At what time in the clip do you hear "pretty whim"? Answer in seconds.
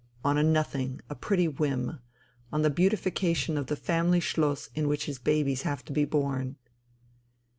1.15-1.99